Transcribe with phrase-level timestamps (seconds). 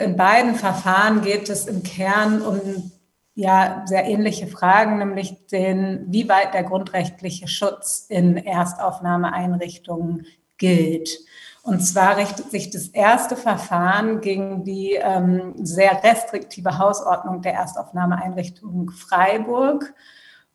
[0.00, 2.92] In beiden Verfahren geht es im Kern um
[3.34, 10.26] ja sehr ähnliche Fragen, nämlich den, wie weit der grundrechtliche Schutz in Erstaufnahmeeinrichtungen
[10.56, 11.20] gilt.
[11.62, 18.90] Und zwar richtet sich das erste Verfahren gegen die ähm, sehr restriktive Hausordnung der Erstaufnahmeeinrichtung
[18.90, 19.94] Freiburg.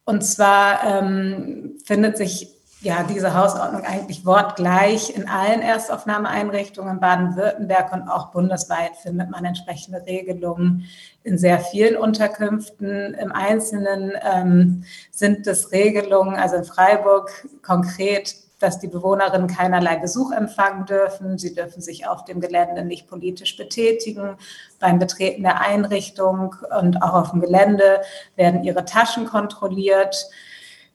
[0.05, 2.52] Und zwar ähm, findet sich
[2.83, 9.45] ja diese Hausordnung eigentlich wortgleich in allen Erstaufnahmeeinrichtungen in Baden-Württemberg und auch bundesweit findet man
[9.45, 10.85] entsprechende Regelungen
[11.23, 13.13] in sehr vielen Unterkünften.
[13.13, 20.31] Im Einzelnen ähm, sind es Regelungen, also in Freiburg konkret dass die Bewohnerinnen keinerlei Besuch
[20.31, 21.37] empfangen dürfen.
[21.37, 24.37] Sie dürfen sich auf dem Gelände nicht politisch betätigen.
[24.79, 28.01] Beim Betreten der Einrichtung und auch auf dem Gelände
[28.37, 30.15] werden ihre Taschen kontrolliert.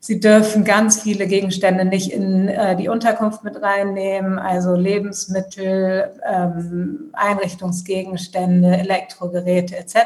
[0.00, 7.10] Sie dürfen ganz viele Gegenstände nicht in äh, die Unterkunft mit reinnehmen, also Lebensmittel, ähm,
[7.14, 9.96] Einrichtungsgegenstände, Elektrogeräte etc.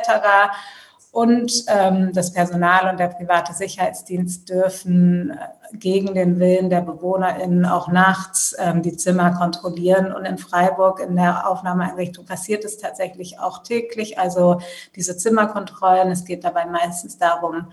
[1.10, 5.37] Und ähm, das Personal und der private Sicherheitsdienst dürfen äh,
[5.76, 10.10] gegen den Willen der BewohnerInnen auch nachts ähm, die Zimmer kontrollieren.
[10.15, 14.18] Und in Freiburg in der Aufnahmeeinrichtung passiert es tatsächlich auch täglich.
[14.18, 14.63] Also
[14.96, 16.10] diese Zimmerkontrollen.
[16.10, 17.66] Es geht dabei meistens darum,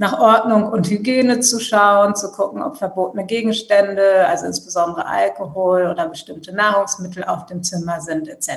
[0.00, 6.08] nach Ordnung und Hygiene zu schauen, zu gucken, ob verbotene Gegenstände, also insbesondere Alkohol oder
[6.08, 8.48] bestimmte Nahrungsmittel auf dem Zimmer sind, etc.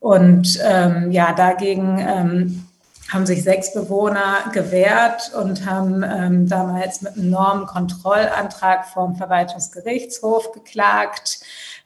[0.00, 2.66] Und ähm, ja, dagegen ähm,
[3.12, 11.40] haben sich sechs Bewohner gewehrt und haben ähm, damals mit einem Normenkontrollantrag vom Verwaltungsgerichtshof geklagt,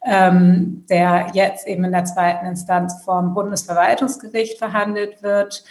[0.05, 5.65] ähm, der jetzt eben in der zweiten Instanz vom Bundesverwaltungsgericht verhandelt wird.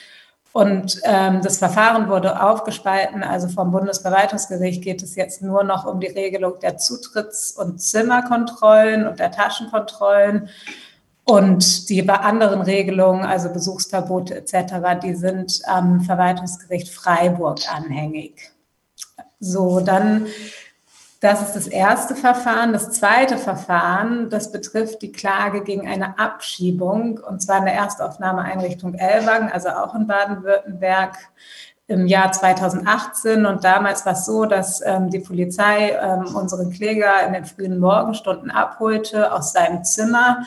[0.55, 3.23] Und ähm, das Verfahren wurde aufgespalten.
[3.23, 9.05] Also vom Bundesverwaltungsgericht geht es jetzt nur noch um die Regelung der Zutritts- und Zimmerkontrollen
[9.05, 10.47] und der Taschenkontrollen.
[11.25, 18.49] Und die anderen Regelungen, also Besuchsverbote etc., die sind am Verwaltungsgericht Freiburg anhängig.
[19.41, 20.25] So, dann,
[21.21, 22.73] das ist das erste Verfahren.
[22.73, 28.93] Das zweite Verfahren, das betrifft die Klage gegen eine Abschiebung, und zwar in der Erstaufnahmeeinrichtung
[28.95, 31.17] Ellwangen, also auch in Baden-Württemberg
[31.87, 33.45] im Jahr 2018.
[33.45, 37.79] Und damals war es so, dass ähm, die Polizei ähm, unseren Kläger in den frühen
[37.79, 40.45] Morgenstunden abholte aus seinem Zimmer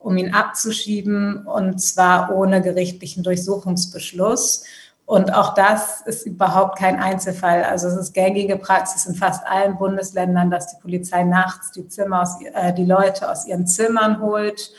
[0.00, 4.64] um ihn abzuschieben und zwar ohne gerichtlichen Durchsuchungsbeschluss.
[5.10, 7.64] Und auch das ist überhaupt kein Einzelfall.
[7.64, 12.22] Also es ist gängige Praxis in fast allen Bundesländern, dass die Polizei nachts die Zimmer
[12.22, 14.70] aus, äh, die Leute aus ihren Zimmern holt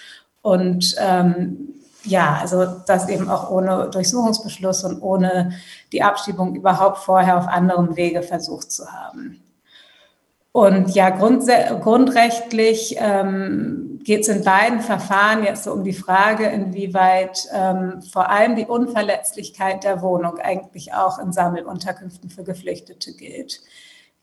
[0.42, 1.74] und ähm,
[2.06, 5.52] ja, also das eben auch ohne Durchsuchungsbeschluss und ohne
[5.92, 9.41] die Abschiebung überhaupt vorher auf anderem Wege versucht zu haben.
[10.54, 17.48] Und ja, grundrechtlich ähm, geht es in beiden Verfahren jetzt so um die Frage, inwieweit
[17.54, 23.62] ähm, vor allem die Unverletzlichkeit der Wohnung eigentlich auch in Sammelunterkünften für Geflüchtete gilt.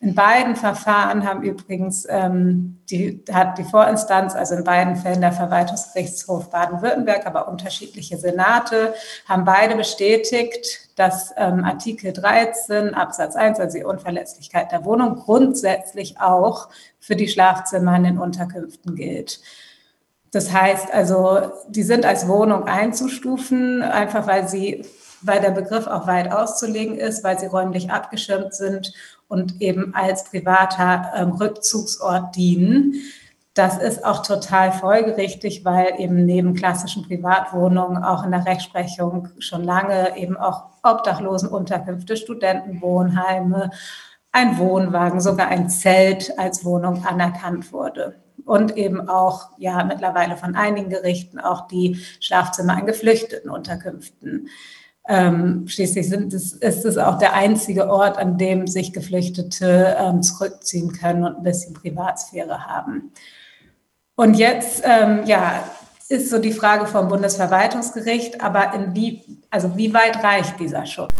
[0.00, 5.32] In beiden Verfahren haben übrigens ähm, die, hat die Vorinstanz, also in beiden Fällen der
[5.32, 8.94] Verwaltungsgerichtshof Baden-Württemberg, aber unterschiedliche Senate,
[9.26, 16.20] haben beide bestätigt, dass ähm, Artikel 13 Absatz 1, also die Unverletzlichkeit der Wohnung, grundsätzlich
[16.20, 16.69] auch
[17.00, 19.41] für die Schlafzimmer in den Unterkünften gilt.
[20.30, 24.84] Das heißt also, die sind als Wohnung einzustufen, einfach weil sie
[25.20, 28.92] weil der Begriff auch weit auszulegen ist, weil sie räumlich abgeschirmt sind
[29.28, 32.94] und eben als privater ähm, Rückzugsort dienen.
[33.55, 39.65] Das ist auch total folgerichtig, weil eben neben klassischen Privatwohnungen auch in der Rechtsprechung schon
[39.65, 43.71] lange eben auch Obdachlosenunterkünfte, Studentenwohnheime,
[44.33, 48.15] ein Wohnwagen, sogar ein Zelt als Wohnung anerkannt wurde.
[48.45, 54.49] Und eben auch, ja, mittlerweile von einigen Gerichten auch die Schlafzimmer in geflüchteten Unterkünften
[55.09, 60.23] ähm, schließlich sind es, ist es auch der einzige Ort, an dem sich Geflüchtete ähm,
[60.23, 63.11] zurückziehen können und ein bisschen Privatsphäre haben.
[64.17, 65.65] Und jetzt, ähm, ja,
[66.11, 71.13] ist so die Frage vom Bundesverwaltungsgericht, aber in wie, also wie weit reicht dieser Schutz?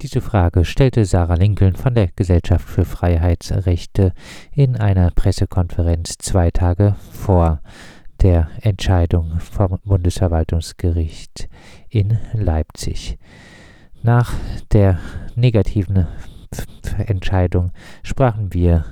[0.00, 4.12] Diese Frage stellte Sarah Lincoln von der Gesellschaft für Freiheitsrechte
[4.52, 7.60] in einer Pressekonferenz zwei Tage vor
[8.20, 11.48] der Entscheidung vom Bundesverwaltungsgericht
[11.92, 13.18] in Leipzig.
[14.02, 14.32] Nach
[14.72, 14.98] der
[15.36, 16.08] negativen
[17.06, 17.72] Entscheidung
[18.02, 18.84] sprachen wir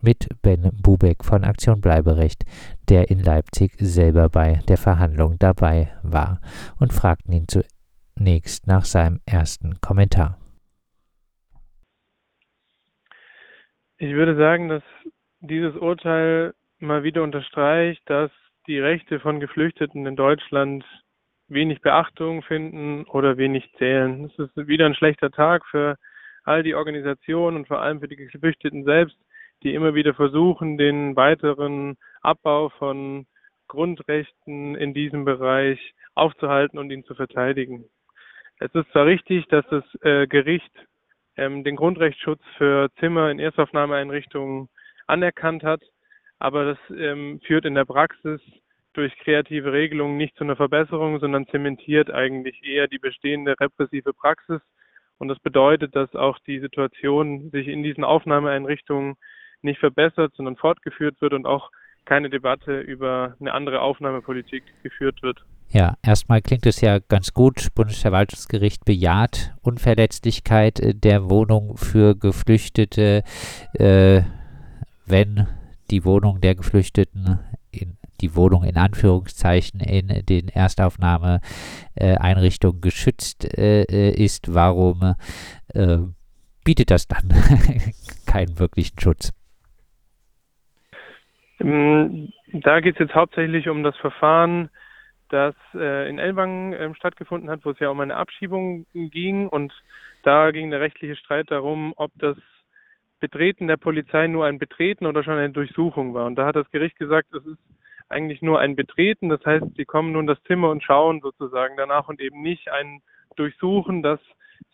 [0.00, 2.44] mit Ben Bubeck von Aktion Bleiberecht,
[2.88, 6.40] der in Leipzig selber bei der Verhandlung dabei war,
[6.80, 10.38] und fragten ihn zunächst nach seinem ersten Kommentar.
[13.98, 14.82] Ich würde sagen, dass
[15.40, 18.32] dieses Urteil mal wieder unterstreicht, dass
[18.66, 20.84] die Rechte von Geflüchteten in Deutschland
[21.52, 24.24] wenig Beachtung finden oder wenig zählen.
[24.24, 25.96] Es ist wieder ein schlechter Tag für
[26.44, 29.16] all die Organisationen und vor allem für die Geflüchteten selbst,
[29.62, 33.26] die immer wieder versuchen, den weiteren Abbau von
[33.68, 37.84] Grundrechten in diesem Bereich aufzuhalten und ihn zu verteidigen.
[38.58, 40.72] Es ist zwar richtig, dass das äh, Gericht
[41.36, 44.68] ähm, den Grundrechtsschutz für Zimmer in Erstaufnahmeeinrichtungen
[45.06, 45.82] anerkannt hat,
[46.38, 48.40] aber das ähm, führt in der Praxis
[48.94, 54.60] durch kreative Regelungen nicht zu einer Verbesserung, sondern zementiert eigentlich eher die bestehende repressive Praxis.
[55.18, 59.14] Und das bedeutet, dass auch die Situation sich in diesen Aufnahmeeinrichtungen
[59.62, 61.70] nicht verbessert, sondern fortgeführt wird und auch
[62.04, 65.44] keine Debatte über eine andere Aufnahmepolitik geführt wird.
[65.68, 67.68] Ja, erstmal klingt es ja ganz gut.
[67.74, 73.22] Bundesverwaltungsgericht bejaht Unverletzlichkeit der Wohnung für Geflüchtete,
[73.74, 74.22] äh,
[75.06, 75.46] wenn
[75.90, 77.38] die Wohnung der Geflüchteten
[78.22, 85.14] die Wohnung in Anführungszeichen in den Erstaufnahmeeinrichtungen geschützt äh, ist, warum
[85.74, 85.98] äh,
[86.64, 87.28] bietet das dann
[88.26, 89.32] keinen wirklichen Schutz?
[91.60, 94.70] Ähm, da geht es jetzt hauptsächlich um das Verfahren,
[95.28, 99.48] das äh, in Elwangen äh, stattgefunden hat, wo es ja um eine Abschiebung ging.
[99.48, 99.72] Und
[100.22, 102.36] da ging der rechtliche Streit darum, ob das
[103.20, 106.26] Betreten der Polizei nur ein Betreten oder schon eine Durchsuchung war.
[106.26, 107.60] Und da hat das Gericht gesagt, es ist
[108.12, 109.28] eigentlich nur ein Betreten.
[109.28, 113.02] Das heißt, sie kommen nun das Zimmer und schauen sozusagen danach und eben nicht ein
[113.36, 114.20] Durchsuchen, dass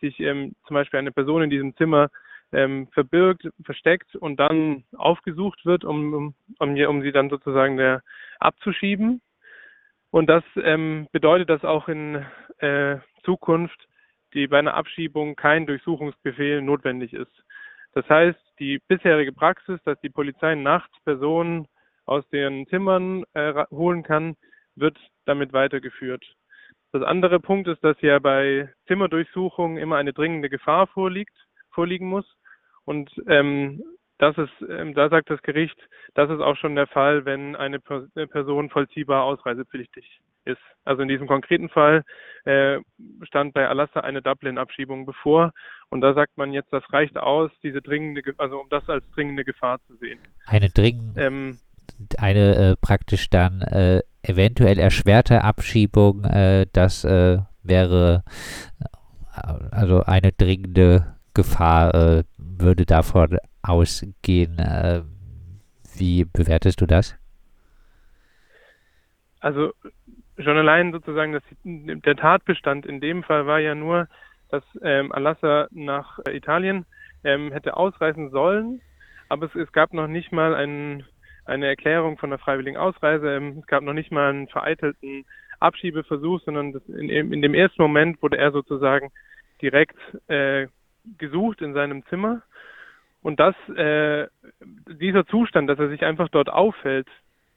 [0.01, 2.11] sich ähm, zum Beispiel eine Person in diesem Zimmer
[2.53, 8.03] ähm, verbirgt, versteckt und dann aufgesucht wird, um, um, um, sie dann sozusagen der,
[8.39, 9.21] abzuschieben.
[10.11, 12.25] Und das ähm, bedeutet, dass auch in
[12.59, 13.89] äh, Zukunft
[14.35, 17.33] die bei einer Abschiebung kein Durchsuchungsbefehl notwendig ist.
[17.95, 21.67] Das heißt, die bisherige Praxis, dass die Polizei nachts Personen
[22.09, 24.37] aus den Zimmern äh, holen kann,
[24.77, 24.97] wird
[25.27, 26.25] damit weitergeführt.
[26.93, 31.37] Das andere Punkt ist, dass ja bei Zimmerdurchsuchungen immer eine dringende Gefahr vorliegt,
[31.71, 32.25] vorliegen muss.
[32.85, 33.83] Und ähm,
[34.19, 35.79] das ist, ähm, da sagt das Gericht,
[36.15, 40.61] das ist auch schon der Fall, wenn eine Person vollziehbar ausreisepflichtig ist.
[40.85, 42.03] Also in diesem konkreten Fall
[42.45, 42.79] äh,
[43.23, 45.53] stand bei Alassa eine Dublin-Abschiebung bevor
[45.91, 49.45] und da sagt man jetzt, das reicht aus, diese dringende, also um das als dringende
[49.45, 50.19] Gefahr zu sehen.
[50.47, 51.59] Eine dringende, ähm,
[52.19, 58.25] eine äh, praktisch dann äh, eventuell erschwerte Abschiebung, äh, das äh, wäre
[58.81, 58.85] äh,
[59.71, 64.57] also eine dringende Gefahr äh, würde davon ausgehen.
[65.97, 67.17] wie bewertest du das?
[69.41, 69.73] Also
[70.39, 74.09] schon allein sozusagen dass der Tatbestand in dem Fall war ja nur,
[74.51, 76.87] dass ähm, Alassa nach Italien
[77.25, 78.81] ähm, hätte ausreisen sollen,
[79.29, 81.05] aber es, es gab noch nicht mal einen
[81.49, 83.37] eine Erklärung von der freiwilligen Ausreise.
[83.37, 85.25] Ähm, es gab noch nicht mal einen vereitelten
[85.61, 89.11] Abschiebeversuch, sondern in, in, dem ersten Moment wurde er sozusagen
[89.61, 89.99] direkt
[90.29, 90.69] äh,
[91.19, 92.43] gesucht in seinem Zimmer.
[93.23, 94.29] Und das, äh,
[94.89, 97.09] dieser Zustand, dass er sich einfach dort auffällt,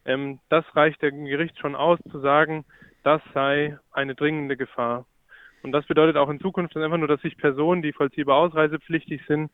[0.05, 2.65] ähm, das reicht dem Gericht schon aus, zu sagen,
[3.03, 5.05] das sei eine dringende Gefahr.
[5.63, 9.51] Und das bedeutet auch in Zukunft einfach nur, dass sich Personen, die vollziehbar ausreisepflichtig sind,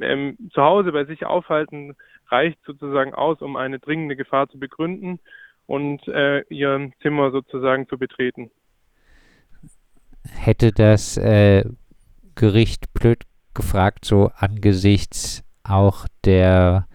[0.00, 1.96] ähm, zu Hause bei sich aufhalten,
[2.28, 5.20] reicht sozusagen aus, um eine dringende Gefahr zu begründen
[5.66, 8.50] und äh, ihr Zimmer sozusagen zu betreten.
[10.24, 11.64] Hätte das äh,
[12.34, 13.24] Gericht blöd
[13.54, 16.86] gefragt, so angesichts auch der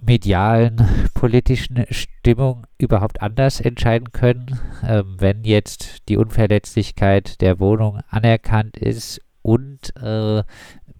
[0.00, 0.76] medialen
[1.14, 9.20] politischen Stimmung überhaupt anders entscheiden können, äh, wenn jetzt die Unverletzlichkeit der Wohnung anerkannt ist
[9.42, 10.42] und äh,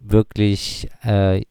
[0.00, 1.42] wirklich äh,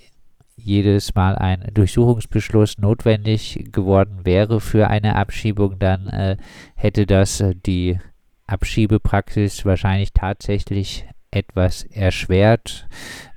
[0.68, 6.38] jedes Mal ein Durchsuchungsbeschluss notwendig geworden wäre für eine Abschiebung, dann äh,
[6.76, 8.00] hätte das äh, die
[8.48, 12.88] Abschiebepraxis wahrscheinlich tatsächlich etwas erschwert.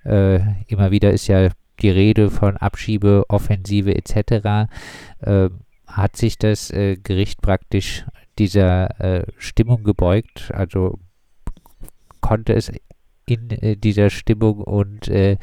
[0.04, 1.50] Äh, immer wieder ist ja
[1.80, 4.70] die Rede von Abschiebeoffensive etc.
[5.20, 5.50] Äh,
[5.86, 8.04] hat sich das äh, Gericht praktisch
[8.38, 10.50] dieser Stimmung gebeugt?
[10.54, 10.98] Also
[12.22, 12.72] konnte es
[13.30, 15.36] in äh, dieser Stimmung und äh,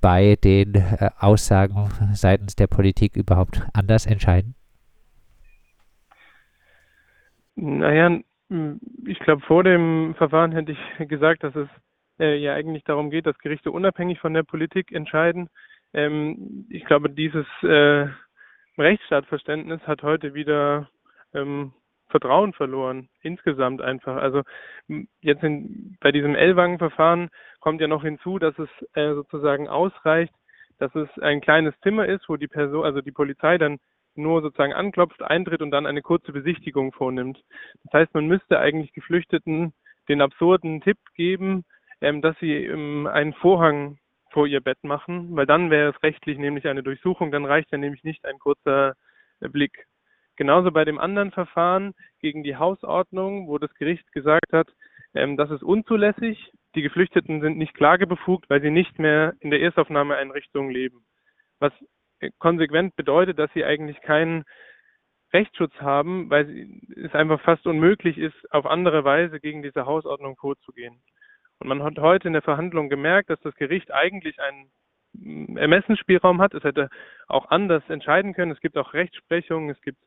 [0.00, 4.54] bei den äh, Aussagen seitens der Politik überhaupt anders entscheiden?
[7.56, 8.18] Naja,
[9.06, 11.68] ich glaube, vor dem Verfahren hätte ich gesagt, dass es
[12.20, 15.48] äh, ja eigentlich darum geht, dass Gerichte unabhängig von der Politik entscheiden.
[15.92, 18.06] Ähm, ich glaube, dieses äh,
[18.78, 20.88] Rechtsstaatverständnis hat heute wieder
[21.34, 21.72] ähm,
[22.08, 24.16] Vertrauen verloren, insgesamt einfach.
[24.16, 24.42] Also
[25.20, 30.32] jetzt in, bei diesem Ellwangen-Verfahren kommt ja noch hinzu, dass es äh, sozusagen ausreicht,
[30.78, 33.78] dass es ein kleines Zimmer ist, wo die Person, also die Polizei dann
[34.14, 37.40] nur sozusagen anklopft, eintritt und dann eine kurze Besichtigung vornimmt.
[37.84, 39.72] Das heißt, man müsste eigentlich Geflüchteten
[40.08, 41.64] den absurden Tipp geben,
[42.00, 43.98] ähm, dass sie ähm, einen Vorhang
[44.30, 47.78] vor ihr Bett machen, weil dann wäre es rechtlich nämlich eine Durchsuchung, dann reicht ja
[47.78, 48.94] nämlich nicht ein kurzer
[49.40, 49.86] äh, Blick.
[50.38, 54.68] Genauso bei dem anderen Verfahren gegen die Hausordnung, wo das Gericht gesagt hat,
[55.12, 56.52] ähm, das ist unzulässig.
[56.76, 61.04] Die Geflüchteten sind nicht klagebefugt, weil sie nicht mehr in der Erstaufnahmeeinrichtung leben.
[61.58, 61.72] Was
[62.20, 64.44] äh, konsequent bedeutet, dass sie eigentlich keinen
[65.32, 71.02] Rechtsschutz haben, weil es einfach fast unmöglich ist, auf andere Weise gegen diese Hausordnung vorzugehen.
[71.58, 74.70] Und man hat heute in der Verhandlung gemerkt, dass das Gericht eigentlich einen
[75.14, 76.54] mm, Ermessensspielraum hat.
[76.54, 76.90] Es hätte
[77.26, 78.52] auch anders entscheiden können.
[78.52, 79.98] Es gibt auch Rechtsprechungen, es gibt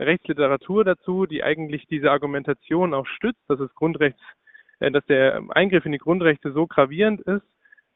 [0.00, 4.20] Rechtsliteratur dazu, die eigentlich diese Argumentation auch stützt, dass es Grundrechts,
[4.80, 7.44] äh, dass der Eingriff in die Grundrechte so gravierend ist,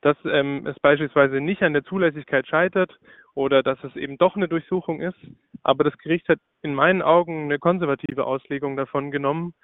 [0.01, 2.99] dass ähm, es beispielsweise nicht an der Zulässigkeit scheitert
[3.35, 5.19] oder dass es eben doch eine Durchsuchung ist.
[5.63, 9.55] Aber das Gericht hat in meinen Augen eine konservative Auslegung davon genommen.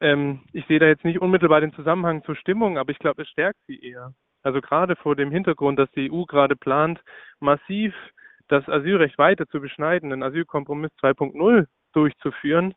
[0.00, 3.28] Ähm, ich sehe da jetzt nicht unmittelbar den Zusammenhang zur Stimmung, aber ich glaube, es
[3.28, 4.12] stärkt sie eher.
[4.42, 7.00] Also gerade vor dem Hintergrund, dass die EU gerade plant,
[7.40, 7.94] massiv
[8.48, 12.74] das Asylrecht weiter zu beschneiden, den Asylkompromiss 2.0 durchzuführen,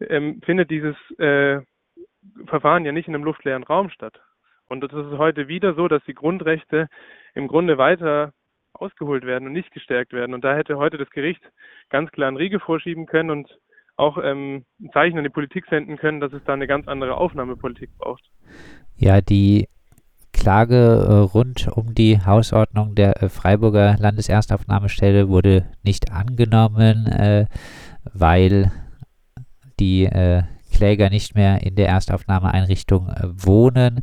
[0.00, 1.60] ähm, findet dieses äh,
[2.46, 4.20] Verfahren ja nicht in einem luftleeren Raum statt.
[4.68, 6.88] Und es ist heute wieder so, dass die Grundrechte
[7.34, 8.32] im Grunde weiter
[8.72, 10.34] ausgeholt werden und nicht gestärkt werden.
[10.34, 11.42] Und da hätte heute das Gericht
[11.88, 13.58] ganz klar einen Riegel vorschieben können und
[13.96, 17.16] auch ähm, ein Zeichen an die Politik senden können, dass es da eine ganz andere
[17.16, 18.24] Aufnahmepolitik braucht.
[18.96, 19.68] Ja, die
[20.36, 27.46] Klage äh, rund um die Hausordnung der äh, Freiburger Landeserstaufnahmestelle wurde nicht angenommen, äh,
[28.12, 28.70] weil
[29.80, 34.00] die äh, Kläger nicht mehr in der Erstaufnahmeeinrichtung äh, wohnen.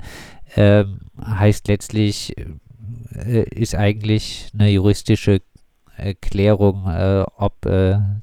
[0.55, 5.41] Ähm, heißt letztlich, äh, ist eigentlich eine juristische
[6.21, 6.87] Klärung,
[7.37, 7.61] ob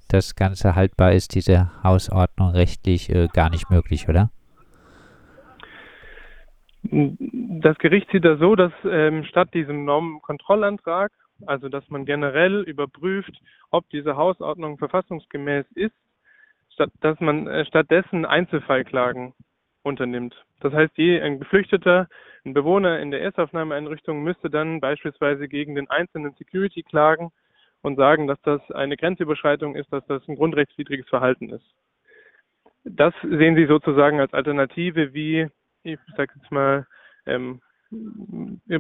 [0.08, 4.32] das Ganze haltbar ist, diese Hausordnung rechtlich gar nicht möglich, oder?
[7.62, 11.12] Das Gericht sieht das so, dass ähm, statt diesem Normenkontrollantrag,
[11.46, 13.32] also dass man generell überprüft,
[13.70, 15.94] ob diese Hausordnung verfassungsgemäß ist,
[16.72, 19.34] statt, dass man äh, stattdessen Einzelfallklagen
[19.82, 20.34] unternimmt.
[20.60, 22.08] Das heißt, je ein Geflüchteter,
[22.44, 27.30] ein Bewohner in der Erstaufnahmeeinrichtung müsste dann beispielsweise gegen den einzelnen Security klagen
[27.82, 31.66] und sagen, dass das eine Grenzüberschreitung ist, dass das ein grundrechtswidriges Verhalten ist.
[32.84, 35.48] Das sehen Sie sozusagen als Alternative, wie
[35.82, 36.86] ich sage jetzt mal,
[37.26, 37.60] ähm,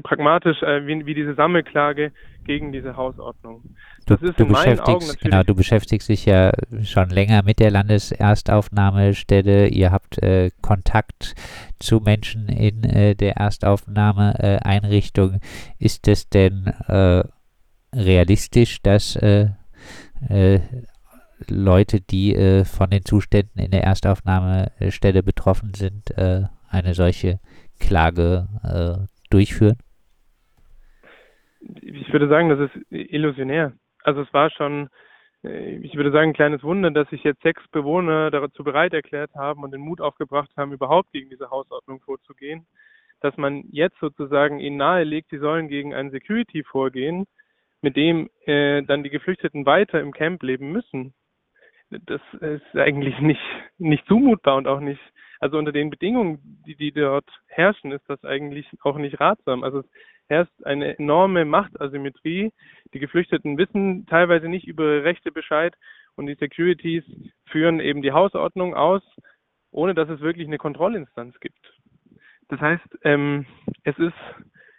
[0.02, 2.12] pragmatisch, äh, wie, wie, diese Sammelklage
[2.44, 3.74] gegen diese Hausordnung.
[4.06, 5.18] Das du, ist du in meinen Augen natürlich.
[5.18, 6.52] Genau, du beschäftigst dich ja
[6.82, 9.66] schon länger mit der Landeserstaufnahmestelle.
[9.68, 11.34] Ihr habt äh, Kontakt
[11.80, 15.34] zu Menschen in äh, der Erstaufnahmeeinrichtung.
[15.34, 15.40] Äh,
[15.78, 17.24] ist es denn äh,
[17.92, 19.48] realistisch, dass äh,
[21.48, 26.10] Leute, die von den Zuständen in der Erstaufnahmestelle betroffen sind,
[26.70, 27.38] eine solche
[27.78, 29.78] Klage äh, durchführen?
[31.82, 33.72] Ich würde sagen, das ist illusionär.
[34.02, 34.88] Also es war schon,
[35.44, 39.34] äh, ich würde sagen, ein kleines Wunder, dass sich jetzt sechs Bewohner dazu bereit erklärt
[39.34, 42.66] haben und den Mut aufgebracht haben, überhaupt gegen diese Hausordnung vorzugehen.
[43.20, 47.26] Dass man jetzt sozusagen ihnen nahelegt, sie sollen gegen ein Security vorgehen,
[47.82, 51.12] mit dem äh, dann die Geflüchteten weiter im Camp leben müssen.
[51.90, 53.42] Das ist eigentlich nicht,
[53.78, 55.00] nicht zumutbar und auch nicht
[55.40, 59.64] also unter den Bedingungen, die, die dort herrschen, ist das eigentlich auch nicht ratsam.
[59.64, 59.86] Also es
[60.28, 62.52] herrscht eine enorme Machtasymmetrie.
[62.92, 65.74] Die Geflüchteten wissen teilweise nicht über Rechte Bescheid
[66.14, 67.04] und die Securities
[67.46, 69.02] führen eben die Hausordnung aus,
[69.70, 71.72] ohne dass es wirklich eine Kontrollinstanz gibt.
[72.48, 73.46] Das heißt, ähm,
[73.84, 74.12] es ist,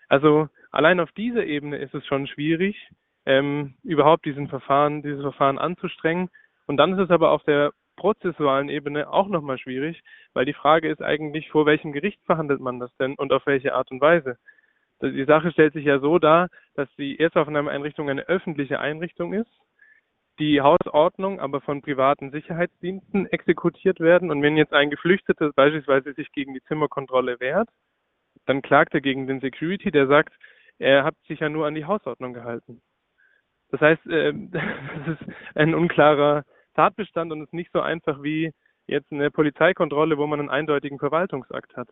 [0.10, 2.77] also allein auf dieser Ebene ist es schon schwierig,
[3.25, 6.30] ähm, überhaupt diesen Verfahren, dieses Verfahren anzustrengen.
[6.68, 10.01] Und dann ist es aber auf der prozessualen Ebene auch nochmal schwierig,
[10.34, 13.75] weil die Frage ist eigentlich, vor welchem Gericht verhandelt man das denn und auf welche
[13.75, 14.38] Art und Weise?
[15.03, 19.51] Die Sache stellt sich ja so dar, dass die Erstaufnahmeeinrichtung eine öffentliche Einrichtung ist,
[20.39, 24.31] die Hausordnung aber von privaten Sicherheitsdiensten exekutiert werden.
[24.31, 27.70] Und wenn jetzt ein Geflüchteter beispielsweise sich gegen die Zimmerkontrolle wehrt,
[28.48, 30.34] dann klagt er gegen den Security, der sagt,
[30.79, 32.81] er hat sich ja nur an die Hausordnung gehalten.
[33.70, 38.51] Das heißt, äh, das ist ein unklarer Tatbestand und ist nicht so einfach wie
[38.88, 41.90] jetzt eine Polizeikontrolle, wo man einen eindeutigen Verwaltungsakt hat.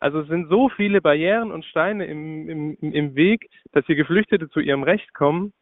[0.00, 4.48] Also es sind so viele Barrieren und Steine im, im, im Weg, dass hier Geflüchtete
[4.48, 5.52] zu ihrem Recht kommen,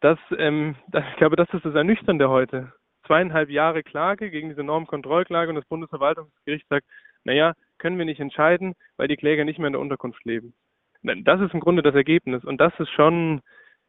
[0.00, 2.72] dass, ähm, ich glaube, das ist das Ernüchternde heute.
[3.06, 6.86] Zweieinhalb Jahre Klage gegen diese Normkontrollklage und das Bundesverwaltungsgericht sagt,
[7.24, 10.54] naja, können wir nicht entscheiden, weil die Kläger nicht mehr in der Unterkunft leben.
[11.02, 13.40] Das ist im Grunde das Ergebnis und das ist schon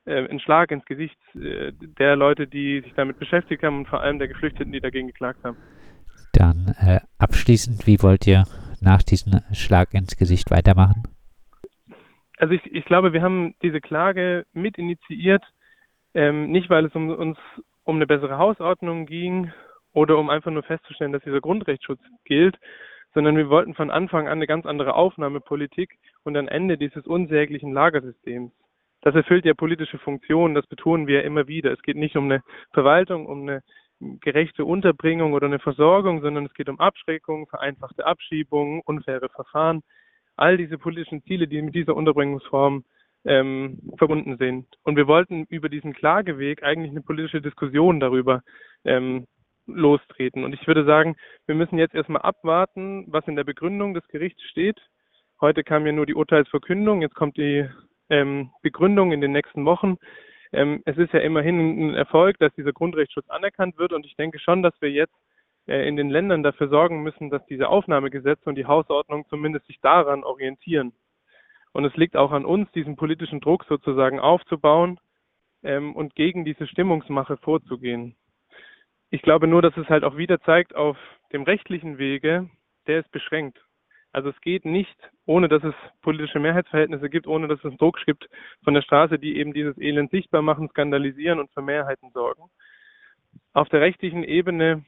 [0.10, 4.02] äh, ein Schlag ins Gesicht äh, der Leute, die sich damit beschäftigt haben und vor
[4.02, 5.58] allem der Geflüchteten, die dagegen geklagt haben.
[6.34, 8.44] Dann äh, abschließend, wie wollt ihr
[8.82, 11.04] nach diesem Schlag ins Gesicht weitermachen?
[12.38, 15.44] Also ich, ich glaube, wir haben diese Klage mit initiiert,
[16.14, 17.38] ähm, nicht weil es um, uns
[17.84, 19.52] um eine bessere Hausordnung ging
[19.94, 22.58] oder um einfach nur festzustellen, dass dieser Grundrechtsschutz gilt,
[23.14, 27.74] sondern wir wollten von Anfang an eine ganz andere Aufnahmepolitik und ein Ende dieses unsäglichen
[27.74, 28.52] Lagersystems.
[29.02, 31.72] Das erfüllt ja politische Funktionen, das betonen wir ja immer wieder.
[31.72, 33.62] Es geht nicht um eine Verwaltung, um eine
[34.00, 39.82] gerechte Unterbringung oder eine Versorgung, sondern es geht um Abschreckung, vereinfachte Abschiebungen, unfaire Verfahren.
[40.36, 42.84] All diese politischen Ziele, die mit dieser Unterbringungsform
[43.26, 44.68] ähm, verbunden sind.
[44.84, 48.42] Und wir wollten über diesen Klageweg eigentlich eine politische Diskussion darüber
[48.86, 49.28] ähm,
[49.66, 50.44] lostreten.
[50.44, 51.16] Und ich würde sagen,
[51.46, 54.80] wir müssen jetzt erstmal abwarten, was in der Begründung des Gerichts steht.
[55.42, 57.70] Heute kam ja nur die Urteilsverkündung, jetzt kommt die
[58.10, 59.98] ähm, Begründung in den nächsten Wochen.
[60.52, 64.40] Ähm, es ist ja immerhin ein Erfolg, dass dieser Grundrechtsschutz anerkannt wird und ich denke
[64.40, 65.14] schon, dass wir jetzt
[65.68, 69.80] äh, in den Ländern dafür sorgen müssen, dass diese Aufnahmegesetze und die Hausordnung zumindest sich
[69.82, 70.94] daran orientieren.
[71.72, 75.00] Und es liegt auch an uns, diesen politischen Druck sozusagen aufzubauen
[75.64, 78.16] ähm, und gegen diese Stimmungsmache vorzugehen.
[79.12, 80.98] Ich glaube nur, dass es halt auch wieder zeigt, auf
[81.32, 82.50] dem rechtlichen Wege,
[82.88, 83.60] der ist beschränkt.
[84.12, 88.28] Also es geht nicht, ohne dass es politische Mehrheitsverhältnisse gibt, ohne dass es Druck gibt
[88.64, 92.50] von der Straße, die eben dieses Elend sichtbar machen, skandalisieren und für Mehrheiten sorgen.
[93.54, 94.84] Auf der rechtlichen Ebene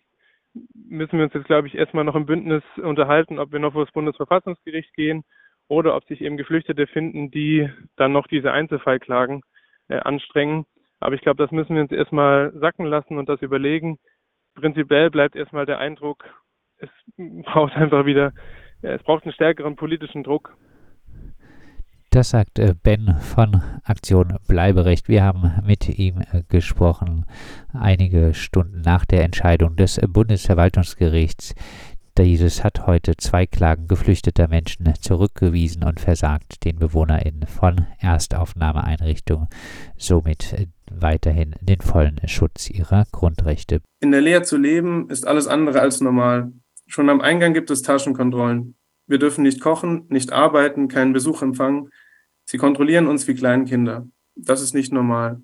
[0.74, 3.86] müssen wir uns jetzt, glaube ich, erstmal noch im Bündnis unterhalten, ob wir noch vor
[3.86, 5.24] das Bundesverfassungsgericht gehen
[5.68, 9.42] oder ob sich eben Geflüchtete finden, die dann noch diese Einzelfallklagen
[9.88, 10.66] äh, anstrengen.
[11.00, 13.98] Aber ich glaube, das müssen wir uns erstmal sacken lassen und das überlegen.
[14.56, 16.26] Prinzipiell bleibt erstmal der Eindruck,
[16.78, 18.34] es braucht einfach wieder
[18.82, 20.56] es braucht einen stärkeren politischen Druck.
[22.14, 25.08] Das sagt äh, Ben von Aktion Bleiberecht.
[25.08, 27.26] Wir haben mit ihm äh, gesprochen
[27.72, 31.56] einige Stunden nach der Entscheidung des Bundesverwaltungsgerichts.
[32.18, 39.48] Dieses hat heute zwei Klagen geflüchteter Menschen zurückgewiesen und versagt den BewohnerInnen von Erstaufnahmeeinrichtungen
[39.96, 43.80] somit äh, weiterhin den vollen Schutz ihrer Grundrechte.
[44.02, 46.52] In der Lehre zu leben ist alles andere als normal.
[46.92, 48.76] Schon am Eingang gibt es Taschenkontrollen.
[49.08, 51.90] Wir dürfen nicht kochen, nicht arbeiten, keinen Besuch empfangen.
[52.44, 54.08] Sie kontrollieren uns wie Kleinkinder.
[54.36, 55.42] Das ist nicht normal.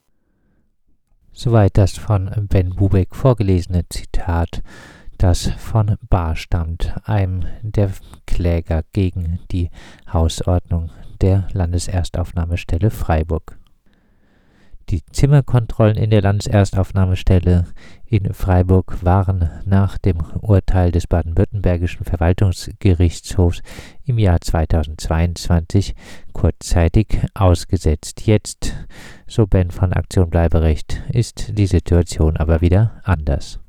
[1.31, 4.61] Soweit das von Ben Bubeck vorgelesene Zitat,
[5.19, 7.91] das von Bar stammt, einem der
[8.25, 9.69] Kläger gegen die
[10.11, 13.57] Hausordnung der Landeserstaufnahmestelle Freiburg.
[14.89, 17.65] Die Zimmerkontrollen in der Landeserstaufnahmestelle
[18.05, 23.61] in Freiburg waren nach dem Urteil des baden-württembergischen Verwaltungsgerichtshofs
[24.05, 25.93] im Jahr 2022
[26.31, 28.25] kurzzeitig ausgesetzt.
[28.25, 28.75] Jetzt,
[29.27, 33.59] so Ben von Aktion Bleiberecht, ist die Situation aber wieder anders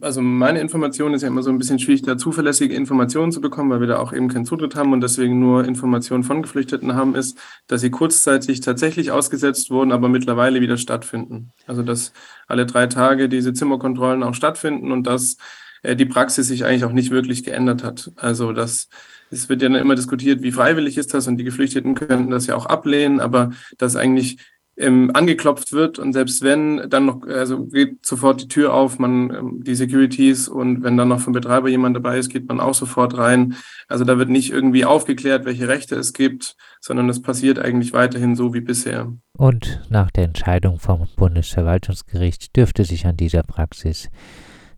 [0.00, 3.70] also meine Information ist ja immer so ein bisschen schwierig, da zuverlässige Informationen zu bekommen,
[3.70, 7.14] weil wir da auch eben keinen Zutritt haben und deswegen nur Informationen von Geflüchteten haben,
[7.14, 11.52] ist, dass sie kurzzeitig tatsächlich ausgesetzt wurden, aber mittlerweile wieder stattfinden.
[11.66, 12.12] Also dass
[12.46, 15.36] alle drei Tage diese Zimmerkontrollen auch stattfinden und dass
[15.82, 18.10] äh, die Praxis sich eigentlich auch nicht wirklich geändert hat.
[18.16, 18.88] Also das
[19.30, 22.46] es wird ja dann immer diskutiert, wie freiwillig ist das und die Geflüchteten könnten das
[22.46, 24.38] ja auch ablehnen, aber dass eigentlich
[24.76, 29.30] ähm, angeklopft wird und selbst wenn dann noch, also geht sofort die Tür auf, man
[29.30, 32.74] ähm, die Securities und wenn dann noch vom Betreiber jemand dabei ist, geht man auch
[32.74, 33.54] sofort rein.
[33.88, 38.34] Also da wird nicht irgendwie aufgeklärt, welche Rechte es gibt, sondern es passiert eigentlich weiterhin
[38.34, 39.12] so wie bisher.
[39.36, 44.10] Und nach der Entscheidung vom Bundesverwaltungsgericht dürfte sich an dieser Praxis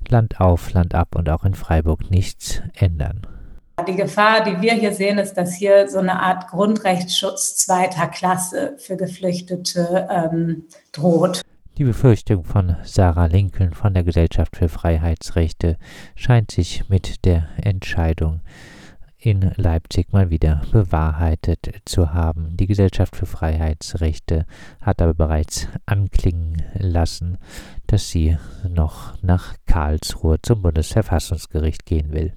[0.09, 3.27] Land auf, Land ab und auch in Freiburg nichts ändern.
[3.85, 8.75] Die Gefahr, die wir hier sehen, ist, dass hier so eine Art Grundrechtsschutz zweiter Klasse
[8.79, 11.43] für Geflüchtete ähm, droht.
[11.77, 15.77] Die Befürchtung von Sarah Lincoln von der Gesellschaft für Freiheitsrechte
[16.15, 18.41] scheint sich mit der Entscheidung
[19.19, 22.57] in Leipzig mal wieder bewahrheitet zu haben.
[22.57, 24.47] Die Gesellschaft für Freiheitsrechte
[24.81, 27.37] hat aber bereits anklingen lassen,
[27.87, 32.33] dass sie noch nach Karlsruhe zum Bundesverfassungsgericht gehen will.